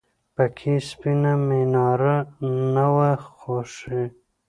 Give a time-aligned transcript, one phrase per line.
[0.35, 2.17] پکې سپینه میناره
[2.73, 4.03] نه وه خوږې!